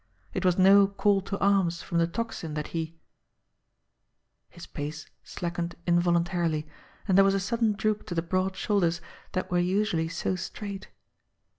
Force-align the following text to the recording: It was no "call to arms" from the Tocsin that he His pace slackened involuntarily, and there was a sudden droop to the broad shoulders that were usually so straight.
It 0.33 0.43
was 0.43 0.57
no 0.57 0.87
"call 0.87 1.21
to 1.21 1.37
arms" 1.37 1.83
from 1.83 1.99
the 1.99 2.07
Tocsin 2.07 2.55
that 2.55 2.69
he 2.69 2.97
His 4.49 4.65
pace 4.65 5.05
slackened 5.23 5.75
involuntarily, 5.85 6.67
and 7.07 7.15
there 7.15 7.23
was 7.23 7.35
a 7.35 7.39
sudden 7.39 7.73
droop 7.73 8.07
to 8.07 8.15
the 8.15 8.23
broad 8.23 8.55
shoulders 8.55 8.99
that 9.33 9.51
were 9.51 9.59
usually 9.59 10.07
so 10.09 10.35
straight. 10.35 10.89